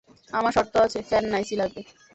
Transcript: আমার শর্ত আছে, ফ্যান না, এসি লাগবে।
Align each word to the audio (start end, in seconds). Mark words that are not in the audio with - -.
আমার 0.33 0.51
শর্ত 0.57 0.73
আছে, 0.85 0.99
ফ্যান 1.09 1.23
না, 1.31 1.37
এসি 1.43 1.55
লাগবে। 1.61 1.81